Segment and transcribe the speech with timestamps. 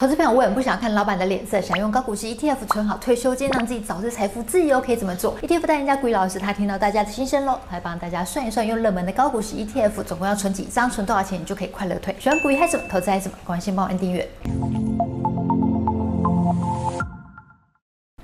[0.00, 12.14] 投资朋友，我很不想看老板的脸色，想用高股息 ETF 存好退休金，让自己早日财富自由，可以怎么做？ETF 代言人家鬼老师，他听到大家的心声喽，来帮大家算一算，用热门的高股息 ETF 总共要存几张，存多少钱，你就可以快乐退。
[12.20, 12.84] 喜欢股鱼还是什么？
[12.88, 13.36] 投资还是什么？
[13.44, 14.28] 关心帮我按订阅。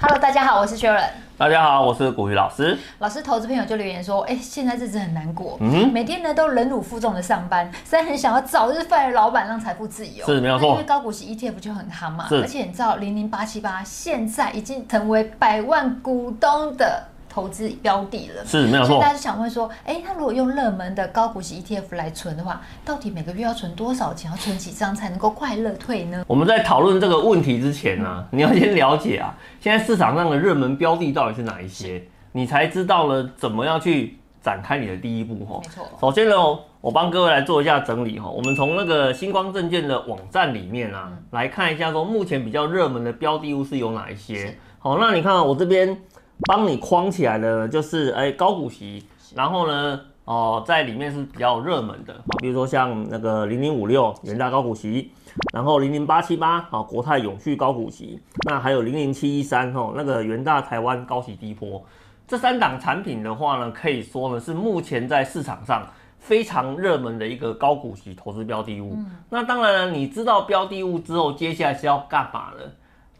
[0.07, 1.09] Hello，大家好，我是 Sharon。
[1.39, 2.79] 大家好，我是古雨老师。
[2.99, 10.27] 老师，投资朋友就留言说，哎、欸，现在日子很难过，嗯，每天呢都忍辱负重的上班，虽然很想要早日 fire 老板，让财富自由。
[10.27, 17.05] 是没有错，因为高股息 ETF 就很夯嘛，而且你知道零零八七八现在已经成为百万股东的。
[17.35, 18.91] 投资标的了，是没有错。
[18.91, 24.31] 所以大家就想问说，哎，他如果用热门的高股息 ETF 来存的话，到底每个月要存多少钱？
[24.31, 26.25] 要存几张才能够快乐退呢？
[26.29, 35.61] 我们在讨论这个问题之前呢、啊， 你要先了解啊，现在市场上的热门标的到底是哪一些，你才知道了怎么样去展开你的第一步哈。
[35.61, 35.85] 没错。
[36.01, 36.37] 首先呢，
[36.81, 44.57] 我帮各位来做一下整理哈，我们从那个星光证券的网站里面啊，来看一下说目前比较热门的标的物是有哪一些。
[44.79, 45.99] 好，那你看我这边。
[46.43, 49.05] 帮你框起来的，就是哎高股息，
[49.35, 55.11] 然后呢，哦，在里面是比较热门的，比如说像那个零零五六元大高股息，
[55.53, 61.83] 然后零零八七八啊国泰永续高股息，那还有零零七一三哈那个元大台湾高息低波，
[62.27, 65.87] 这三档产品的话呢，可以说呢是目前在市场上
[66.19, 68.95] 非常热门的一个高股息投资标的物。
[68.97, 72.65] 嗯、那当然了，你知道标的物之后，接下来是要干嘛呢？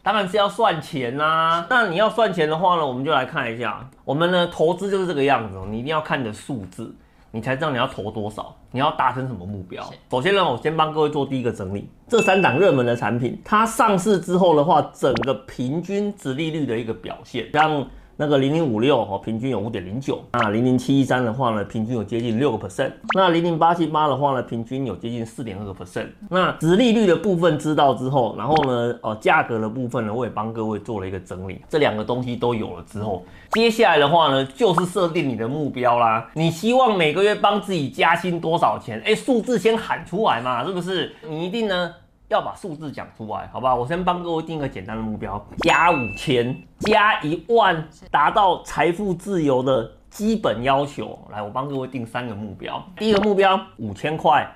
[0.05, 1.67] 当然是要算钱啦、啊。
[1.67, 3.89] 那你要算钱的话呢，我们就来看一下。
[4.03, 6.93] 我们呢投资就是这个样子，你一定要看你的数字，
[7.31, 9.83] 你才知道你要投多少，你要达成什么目标。
[10.11, 17.87] 首先呢，我先帮各位做第一个整理，这三档热门的产品，它上市之后的话，整个平均值利率的一个表现，像。
[18.17, 20.23] 那个零零五六哦，平均有五点零九。
[20.31, 22.91] 那零零七一三的话呢，平均有接近六个 percent。
[23.13, 26.07] 那零零八七八的话呢，平均有接近四点二个 percent。
[26.29, 31.61] 那殖利率的部分知道之后，然后呢，哦，价格的部分呢，我也帮各位做了一个整理。
[31.67, 36.29] 这两个东西都有了之后，接下来的话呢，就是设定你的目标啦。
[36.35, 39.01] 你希望每个月帮自己加薪多少钱？
[39.05, 41.13] 哎，数字先喊出来嘛，是不是？
[41.27, 41.93] 你一定呢。
[42.27, 43.75] 要把数字讲出来，好不好？
[43.75, 51.19] 我先帮各位定一个简单的目标：加五千，加一万，达到财富自由的基本要求。
[51.31, 52.83] 来，我帮各位定三个目标。
[52.97, 54.47] 第一个目标五千块，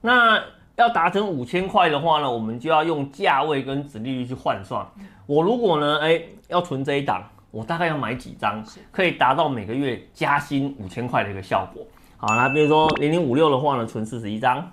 [0.00, 0.42] 那
[0.76, 4.86] 要达成五千块的话呢，我们就要用价位跟殖利率去换算。
[5.26, 11.84] 我如果呢，哎，要存这一档，我大概要买几张，可以达到每个月加薪五千块的一个效果。
[12.16, 14.66] 好，那比如说零零五六的话呢，存四十一张。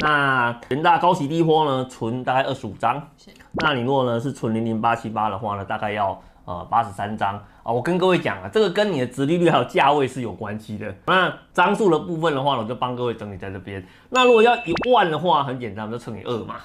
[0.00, 3.02] 那人大高息低波呢，存大概二十五张。
[3.52, 7.70] 那你如果呢是存零零八七八的话呢，大概要呃八十三张啊。
[7.70, 10.94] 我跟各位讲啊，这个跟你的殖利率还有价位是有关系的。
[11.06, 13.86] 那张数的部分的话呢，我就帮各位整理在这边。
[14.08, 16.56] 那如果要一万的话，很简单，就乘以二嘛，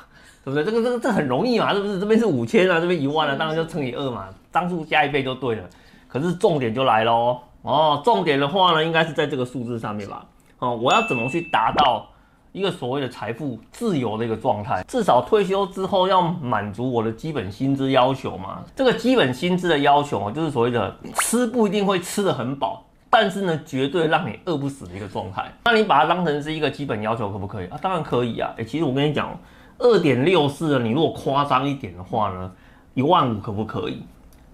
[0.45, 0.63] 对不对？
[0.63, 1.99] 这个这个这很容易嘛，是不是？
[1.99, 5.63] 这边是五千啊，这边一万啊，当然就乘以二嘛，张数加一倍就对了。
[6.07, 10.25] 可是重点就来喽哦，重点的话呢，应该是在这个数字上面吧？
[10.59, 12.07] 哦，我要怎么去达到？
[12.51, 18.63] 一个所谓的财富自由的一个状态，至少退休之后要满足我的基本薪资要求嘛。
[18.75, 25.51] 这个基本薪资的要求啊，就是所谓的吃不一定会吃得很饱，但是呢，绝对让你饿不死的一个状态。
[25.65, 27.77] 那你把它当成是一个基本要求，可不可以啊？
[27.81, 28.51] 当然可以啊。
[28.57, 29.37] 诶，其实我跟你讲，
[29.77, 32.51] 二点六四，你如果夸张一点的话呢，
[32.95, 34.01] 一万五可不可以？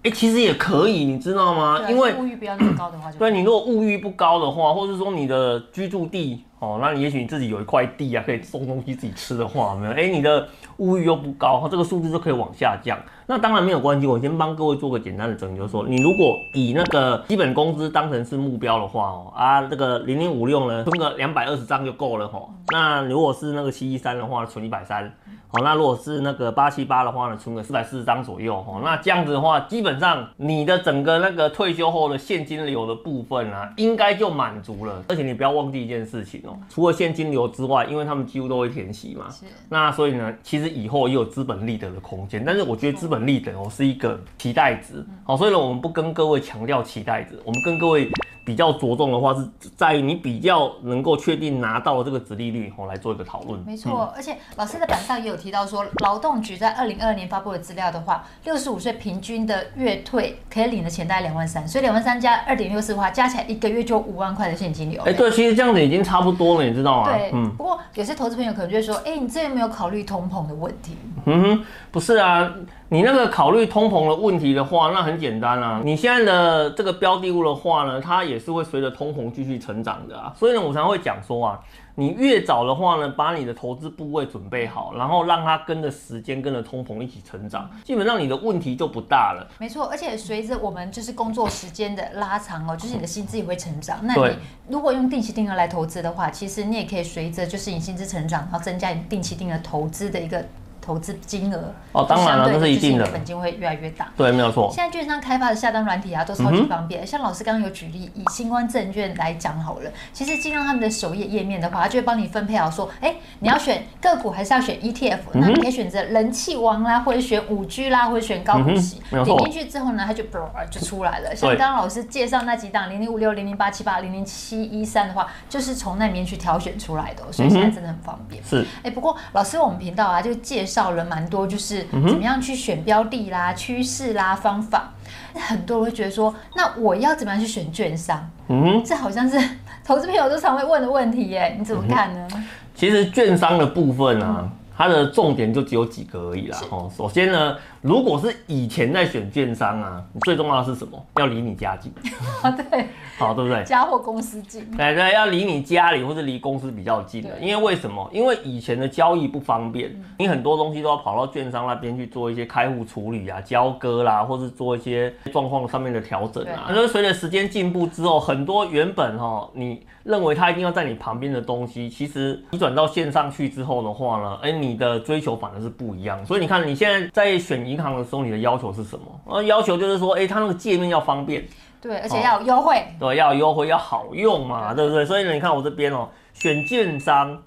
[0.04, 1.80] 诶，其实也可以，你知道吗？
[1.88, 6.42] 因为物欲不要那么高的话就， 对，你如果物欲不高的话，或者说你的居住地。
[6.60, 9.92] 哦，那你也许你自己有一块地啊，可以种东西自己吃的话，没有？
[9.92, 10.48] 哎，你的
[10.78, 12.98] 物欲又不高，这个数字就可以往下降。
[13.26, 22.48] 那当然没有关系，我先帮各位做个简单的整理，就是说，你如果以那个基本工资当成是目标的话，哦啊，这个零零五六呢，存个两百二十张就够了，吼。
[22.72, 25.12] 那如果是那个七一三的话，存一百三。
[25.54, 35.00] 好，那如果是那个八七八的话呢，存个四百四十张左右哈，那这样子的话，基本上你的整个那个退休后的现金流的部分啊，应该就满足了。
[35.06, 39.44] 而且你不要忘记一件事情哦，除了现金流之外，因为他们几乎都会填息嘛，是。
[39.68, 42.44] 那所以呢，其实以后也有资本利得的空间。
[42.44, 48.10] 但是我觉得资本利得哦是一个期待值，好，所以呢，我们不跟各位强调期待值，我们跟各位。
[48.44, 53.58] 比较着重的话是在于你比较能够确定拿到这个值利率，我来做一个讨论。
[53.66, 65.00] 没错，嗯、而且老师的板上也有提到说，劳动局在二零二二年发布的资料的话，六十五岁平均的月退可以领的钱大概两万三，所以两万三加二点六四的话，加起来一个月就五万块的现金流。
[65.02, 67.16] 哎、欸，对，其实这样子已经差不多了，你知道吗？
[67.16, 67.50] 对，嗯。
[67.56, 70.96] 不过有些投资朋友可能就会说，哎、欸，你这有没有考虑通膨的问题？
[71.26, 72.52] 嗯哼，不是啊，
[72.94, 75.80] 你那个考虑通膨的问题的话，那很简单啊。
[75.84, 80.32] 你现在的这个标的物的话呢，它也是会随着通膨继续成长的啊。
[80.38, 81.58] 所以呢，我常会讲说啊。
[81.96, 89.44] 你越早的话呢，把你的投资部位准备好，然后让它跟着时间、跟着通膨一起成长，基本上你的问题就不大了。
[89.58, 93.98] 没错，而且随着我们就是工作时间的拉长哦，就是你的薪资也会成长。
[94.02, 94.36] 那你
[94.68, 100.44] 如果用定期定额来投资的话，其实你也可以随着就是你薪资成长，然后增加你定期定额投资的一个。
[100.84, 104.08] 投资金额哦，当然了，这是一定的，本金会越来越大。
[104.16, 104.70] 对，没有错。
[104.70, 107.02] 现在券商开发的下单软体啊，都超级方便。
[107.02, 119.00] 嗯、像老师刚刚有举例，以新光证券来讲好了，其实进到他们的首页页面的话，他就会帮你分配好说，哎、欸，你要选个股还是要选 ETF？、嗯、那你可以选择人气王啦，或者选五 G 啦，或者选高股息。
[119.10, 120.24] 嗯、点进去之后呢，它就
[120.70, 121.34] 就出来了。
[121.34, 128.42] 像刚刚老师介绍那几档零零五六、零零八七八、零零七一三的话，就是从那里面去挑选出来的，所以现在真的很方便。
[128.44, 128.62] 是。
[128.78, 131.46] 哎、欸，不过老师我们频道啊，就介绍了蛮多。
[131.46, 134.92] 就是怎么样去选标的啦、趋势啦、方法，
[135.34, 138.28] 很多人会觉得说，那我要怎么样去选券商？
[138.48, 139.38] 嗯，这好像是
[139.84, 142.28] 投资朋友都常会问的问题耶，你怎么看呢？
[142.74, 144.40] 其实券商的部分啊。
[144.42, 146.58] 嗯它的重点就只有几个而已啦。
[146.70, 151.00] 哦，首先呢，如果是以前在选券商啊，最重要的是什么？
[151.16, 151.92] 要离你家近。
[152.42, 152.86] 啊，对。
[153.16, 153.62] 好，对不对？
[153.62, 154.68] 家或公司近。
[154.76, 157.38] 对对，要离你家里或者离公司比较近的。
[157.40, 158.10] 因为为什么？
[158.12, 166.66] 因为以前的交易不方便，你很多东西都要跑到券商那边去做一些开户处理啊、交割啦，或是做一些状况上面的调整啊。
[166.70, 176.24] 那随着时间进步之后，很多原本哈你认为它一定要在你旁边的东西，其实你转到线上去之后的话呢，哎，你的追求反而是不一样。
[176.24, 179.04] 所以你看你现在在选银行的时候，你的要求是什么？
[179.26, 181.46] 呃，要求就是说，哎，它那个界面要方便。
[181.80, 183.08] 对，而且要有优惠，哦。
[183.08, 185.04] 对，要有优惠，要好用嘛，对，对不对？
[185.04, 187.42] 所以呢，你看我这边哦，选券商，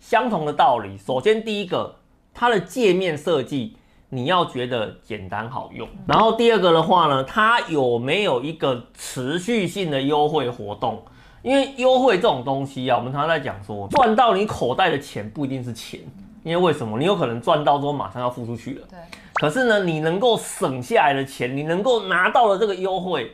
[0.00, 0.98] 相同的道理。
[0.98, 1.94] 首先第一个，
[2.34, 3.76] 它的界面设计
[4.08, 5.88] 你要觉得简单好用。
[6.06, 11.00] 然后第二个的话呢，它有没有一个持续性的优惠活动？
[11.42, 16.00] 因为优惠这种东西啊，我们常常在讲说，赚到你口袋的钱不一定是钱，
[16.42, 16.98] 因为为什么？
[16.98, 18.86] 你有可能赚到之后马上要付出去了。
[18.90, 18.98] 对。
[19.34, 23.32] 可是呢，你能够省下来的钱，你能够拿到的这个优惠。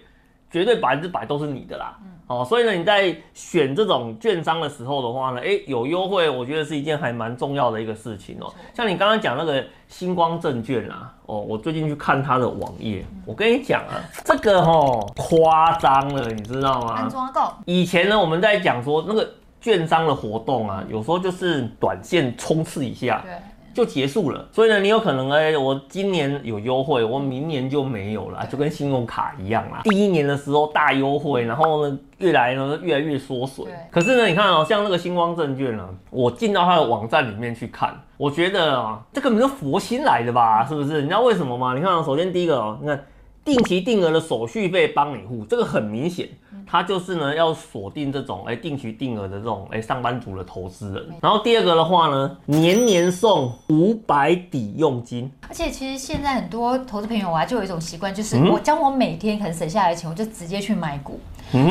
[0.51, 1.99] 绝对百分之百都是你的啦，
[2.29, 8.55] 哦，所以呢，你在选这种券商的时候的话呢，诶，有优惠，我觉得是一件还蛮重要的一个事情哦。
[8.73, 17.11] 像你刚刚讲那个星光证券啊，哦，我最近去看它的网页，我跟你讲啊， 这个哦夸张了，你知道吗？
[17.65, 19.29] 以前呢，我们在讲说那个
[19.65, 23.21] 券商的活动啊，有时候就是短线冲刺一下。
[23.25, 23.33] 对。
[23.75, 29.81] 就结束了，所以呢，你有可能哎、欸，我今年有优惠，我明年就没有了，就跟信用卡一样啦。
[29.83, 33.65] 第一年的时候大优惠，然后呢，越来呢越来越缩水。
[33.91, 41.03] 可是呢，你看哦、喔，像那个星光证券啊，我进到它的网站里面去看，我觉得啊，这根本是佛心来的吧，是不是？
[41.03, 41.75] 你知道为什么吗？
[41.75, 43.05] 你看啊，首先第一个哦、看。
[43.45, 46.29] 定期定额的手续费帮你付，这个很明显，
[46.67, 51.07] 它就是呢要锁定这种哎定期定额的这种哎上班族的投资人。
[51.21, 55.31] 然后第二个的话呢，年年送五百抵用金。
[55.49, 61.21] 而且其实现在很多投资朋友啊，就有一种习惯，就是我将我每天可能省下来的钱，我就直接去买股。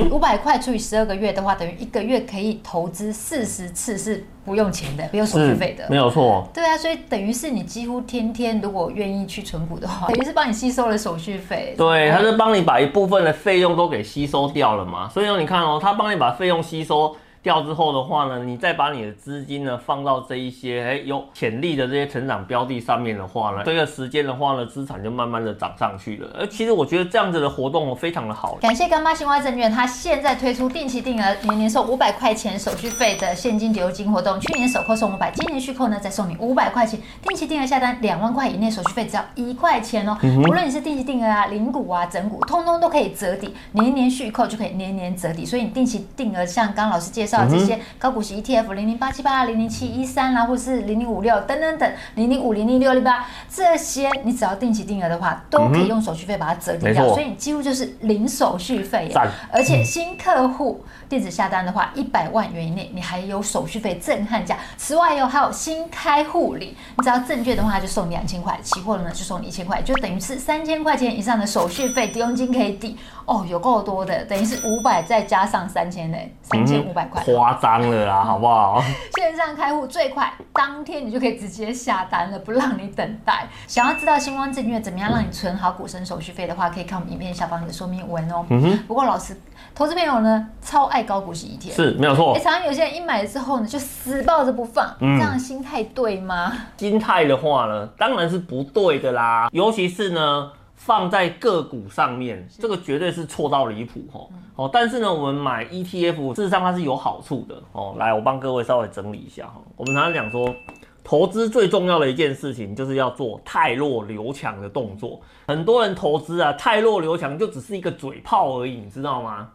[0.09, 6.47] 五百块除以十二个月的话，等于一个月可以投资四十次是不用钱的，不用手续费的，没有错。
[6.53, 11.73] 对啊，所以等于是你几乎天天如果愿意去存股的话，等于是帮你吸收了手续费。
[11.77, 15.09] 对，他是帮你把一部分的费用都给吸收掉了嘛。
[15.09, 26.29] 所以说你看哦，他帮你把费用吸收掉之后的话呢，你再把你的资金呢放到这一些哎有潜力的这些成长标的上面的话呢，这个时间的话呢，资产就慢慢的涨上去了。
[26.39, 28.55] 而其实我觉得这样子的活动非常的好。
[28.61, 40.17] 感谢干妈新华证券，它现在推出定期定额年年送五百块钱手续费的现金流金活动，去年首扣送五百，今年续扣呢再送你五百块钱，定期定额下单两万块以内手续费只要一块钱哦。
[40.23, 45.45] 无论你是定期定额啊、零股啊、整股，通通都可以折抵，年年续扣就可以年年折抵。
[45.45, 47.32] 所以你定期定额，像刚刚老师介绍。
[47.49, 59.11] 这些高股息 ETF 零零八七八、零零七一三啦，或是零零五六等等等，零零五零零六零八这些，你只要定期定额的话，都可以用手续费把它折抵掉，所以你几乎就是零手续费。
[59.51, 64.57] 而且新客户电子下单的话，一百万元以内，你还有手续费震撼价。
[64.77, 77.23] 此外哟，还有新开户礼，你只要证券的话就送你两千块，期货呢就送你一千块，就等于是三千块钱以上的手续费抵用金可以抵哦，有够多的，等于是五百再加上三千呢，三千五百块。
[77.23, 78.83] 夸张了啦，好不好？
[79.15, 83.47] 线上开户最快，当天你就可以直接下单了，不让你等待。
[83.67, 88.45] 想要知道星光证券怎么样让你存好股生手续费的话，可以看我们影片下方的说明文哦。
[88.49, 88.79] 嗯哼。
[88.87, 89.39] 不过老师，
[89.73, 92.37] 投资朋友呢，超爱高股息 ETF，是没有错。
[92.39, 96.51] 常常有些人一买了之后呢，就死抱着不放，嗯、这样心态对吗？
[96.77, 100.51] 心态的话呢，当然是不对的啦，尤其是呢。
[100.85, 104.29] 放在个股上面，这个绝对是错到离谱吼。
[104.57, 107.95] 哦，但是呢，我们买 ETF，事实上它是有好处的哦。
[107.97, 109.61] 来，我帮各位稍微整理一下哈。
[109.77, 110.53] 我们常常讲说，
[111.01, 115.21] 投资最重要的一件事情就是要做太弱留强的动作。
[115.47, 119.47] 很多人投资啊，太弱留强就只是一个嘴炮而已，你知道吗？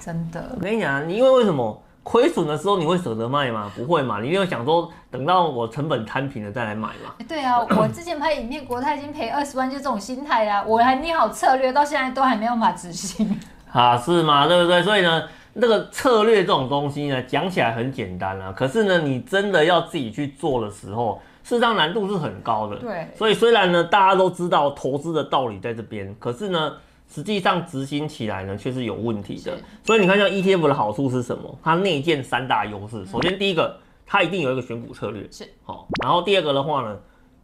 [0.00, 1.80] 真的，我跟你讲啊，你因为为什么？
[2.04, 3.72] 亏损的时候你会舍得卖吗？
[3.74, 7.14] 不会嘛，你一定会想说等到我成本摊平了再来买嘛。
[7.26, 13.40] 对啊，我之前拍影片，国泰已经赔二十万，就这种心态啊，我还拟好策略，到现在都还没有办法执行。
[13.72, 14.46] 啊，是吗？
[14.46, 14.82] 对不对？
[14.82, 22.76] 所以呢，那个策略这种东西呢，讲起来很简单啊，可是呢，你真的要自己去做的时候，事实上难度是很高的。
[22.76, 23.08] 对。
[23.16, 26.74] 所以虽然呢，大家都知道投资的道理在这边，可是呢。
[27.14, 29.56] 实际上执行起来呢，却是有问题的。
[29.84, 31.56] 所以你看，像 ETF 的好处是什么？
[31.62, 33.06] 它内建三大优势。
[33.06, 35.86] 首先，第一个，它一定有一个选股策略，是好。
[36.02, 36.98] 然后第二个的话呢，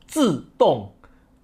[0.08, 0.92] 自动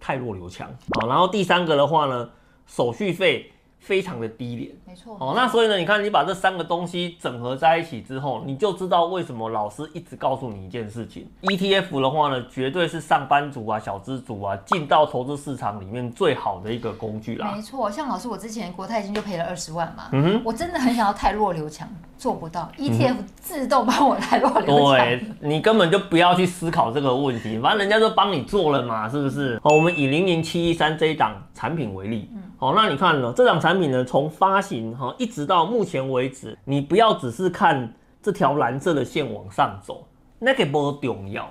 [0.00, 0.68] 汰弱留强，
[1.00, 1.06] 好。
[1.06, 2.28] 然后第三个的话呢，
[2.66, 3.52] 手续费。
[3.86, 5.16] 非常的低廉，没错。
[5.20, 17.52] 哦，那所以呢，你看你把这三个东西整合在一起之后，你就知道为什么老师一直告诉你一件事情：ETF 的话呢，绝对是上班族啊、小资族啊进到投资市场里面最好的一个工具啦。
[17.54, 21.88] 没错，像老师我之前国泰金就赔了二十万嘛，嗯哼，我真的很想要泰弱留强，
[22.18, 24.96] 做不到，ETF 自动帮我泰弱留强。
[24.96, 29.60] 对，你根本就不要去思考这个问题，反正人家都帮你做了嘛，是不是？
[29.62, 33.90] 好，我们以零零七一三这一档产品为例，好，那你看了这档产品。
[33.90, 40.06] 呢，从发行哈一直到目前为止，你不要只是看这条蓝色的线往上走，
[40.38, 41.50] 那个不重要。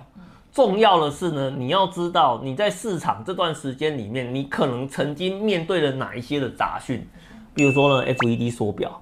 [0.52, 7.06] 重要的是呢，你要知道你在市场这段时间里面，你可能曾经面对了哪一些的杂讯，
[7.56, 9.02] 比如说呢，FED 缩表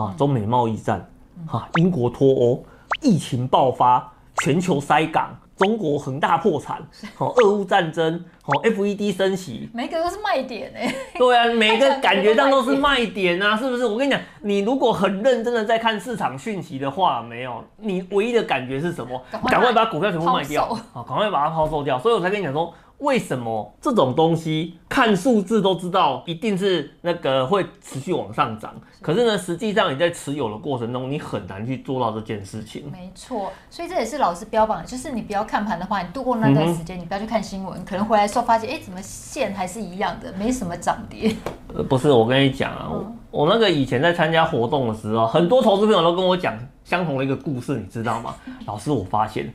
[0.00, 1.06] 啊，中美贸易战
[1.46, 2.64] 啊，英国脱欧，
[3.02, 5.36] 疫情爆发，全球塞港。
[5.56, 6.80] 中国恒大破产，
[7.14, 10.94] 好，俄乌战争，好，FED 升息，每个都是卖点哎。
[11.18, 13.84] 对啊，每个 感觉上都是卖点啊，是不是？
[13.84, 19.20] 我跟你讲，你如果很认真的在看市场讯息的话，没有，你唯一的感觉是什么？
[19.46, 21.98] 赶快把股票全部卖掉，啊，赶快把它抛售掉。
[21.98, 22.72] 所以我才跟你讲说。
[23.00, 28.74] 为什么这种东西看数字都知道一定是那个会持续往上涨？
[29.00, 32.92] 可是呢，实际上你在持有的过程中，你很难去做到这件事情。
[32.92, 41.34] 没错，所以这也是老师标榜的，就是你不要看盘的话，你度过那段时间，你不要去看新闻，可能回来时候发现，哎，怎么线还是一样的，没什么涨跌。
[41.74, 48.34] 呃，不是，我跟你讲啊，我我那个以前在参加活动的时候，很多投资朋友都跟我讲相同的一个故事，你知道吗？
[48.66, 49.52] 老师，我发现。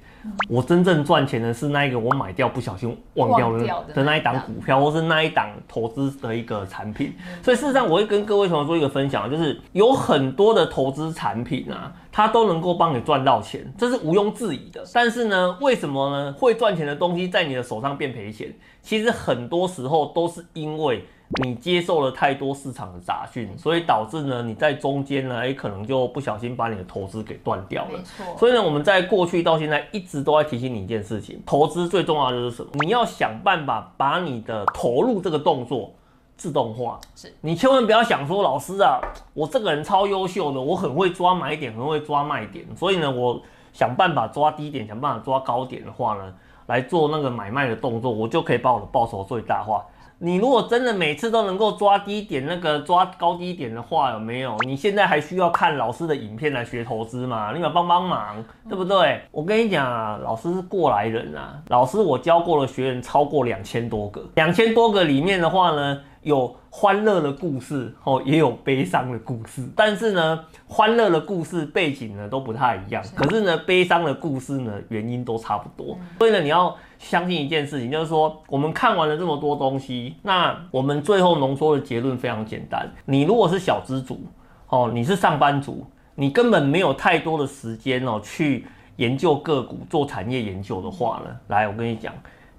[0.50, 7.13] 我真正赚钱的是那一个我买掉不小心忘掉了的那一档股票，或是那一档投资的一个产品。
[7.44, 14.84] 所以事实上，我会跟各位同学做一个分享，就是有很多的投资产品啊，它都能够帮你赚到钱，这是毋庸置疑的。
[14.94, 16.34] 但是呢，为什么呢？
[16.39, 18.51] 会赚钱的东西在你的手上变赔钱？
[18.82, 21.05] 其实很多时候都是因为。
[21.41, 27.98] 你接受了太多市场的杂讯，所以导致呢，你在中间呢，诶，可能就不小心把你的投资给断掉了。
[27.98, 28.38] 没错。
[28.38, 32.70] 所以呢，我们在过去到现在一直都在提醒你一件事情：投资最重要的就是什么？
[32.82, 35.91] 你要想办法把你的投入这个动作
[36.38, 37.00] 自动化。
[37.15, 37.34] 是。
[37.41, 39.01] 你千万不要想说，老师啊，
[39.34, 43.41] 我这个人超优秀的，我很会抓买点，很会抓卖点，所以呢，我
[43.74, 46.34] 想办法抓低点，想办法抓高点的话呢，
[46.67, 49.84] 来做那个买卖的动作，我就可以把我的报酬最大化。
[50.19, 54.55] 你如果真的每次都能够抓低点，那个抓高低点的话，有没有？
[54.65, 57.51] 你现在还需要看老师的影片来学投资吗？
[57.53, 59.22] 你们帮帮忙，对不对？
[59.31, 76.75] 我跟你讲啊，老师是过来人啊，老师我教过的学员超过两千多个，两千多个里面的话呢，有欢乐的故事，哦，也有悲伤的故事，但是呢，欢乐的故事背景呢都不太一样，可是呢，悲伤的故事呢原因都差不多，所以呢，你要。
[76.98, 84.22] 相信一件事情，就是说，我们看完了这么多东西，那我们最后浓缩的结论非常简单：你如果是小资族，
[84.70, 88.65] 哦，你是上班族，你根本没有太多的时间哦，去
[88.96, 92.13] 研究个股、做产业研究的话呢，来，我跟你讲，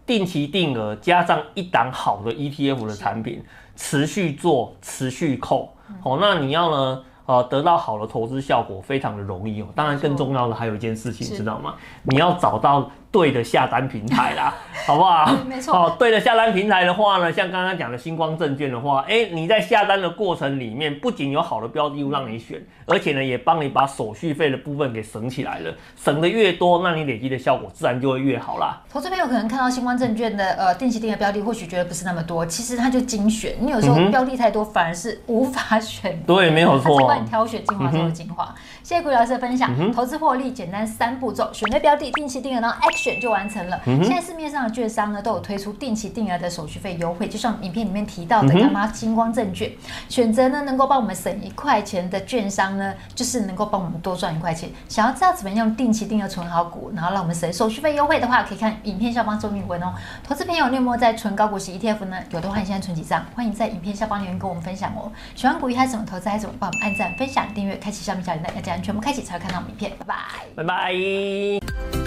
[0.07, 3.43] 定期定额加上一档好的 ETF 的产品，
[3.75, 5.73] 持续做，持续扣，
[6.03, 7.03] 哦，那你要呢？
[7.27, 9.67] 呃，得到好的投资效果非常的容易哦。
[9.75, 11.75] 当然，更重要的还有一件事情，知道吗？
[12.05, 14.55] 你要找到对的下单平台啦，
[14.85, 15.35] 好不好？
[15.49, 15.75] 没错。
[15.75, 25.73] 哦，对的下单平台的话呢，像刚刚讲的星光证券的话，哎、欸，你在下单的过程里面，不仅有好的标的物让你选，而且呢，也帮你把手续费的部分给省起来了。
[25.97, 28.79] 省的越多，那你累积的效果自然就会越好啦。
[28.93, 33.55] 投资朋友可能看到星光证券的呃定期定额标的，或许觉得不是那么多，其实它就精选。
[33.59, 36.23] 你有时候标的太多，反而是无法选。
[36.27, 37.01] 对，没有错。
[37.01, 38.55] 它是帮你挑选精华中的精华。
[38.87, 43.81] 谢谢股鱼老师的分享，嗯、投资获利简单三步骤，选对标的，定期定额，然后 action 就完成了。
[43.85, 49.73] 嗯、现在市面上的券商呢，都有推出定期定额的手续费优惠，就像影片里面提到的，干嘛金光证券，
[50.09, 54.71] 选择呢能够帮我们省一块钱的券商呢，就是能够帮我们多赚一块钱。
[54.89, 59.93] 想要知道怎么样用定期定额存好股，然后让我们省手续费优惠的话，可以看影片下方说明文哦。
[60.23, 62.19] 投资朋友，你有没有在存高股息 ETF 呢？
[62.31, 63.27] 有的话，你现在存几张？
[63.35, 65.11] 欢迎在影片下方留言跟我们分享哦。
[65.35, 69.93] 喜欢股鱼还是怎么投资，还是怎么帮我们按赞、分享、订阅、开启下面小铃铛，要这样全部开启才会看到我们影片。
[69.99, 70.15] 拜拜，
[70.57, 72.06] 拜拜。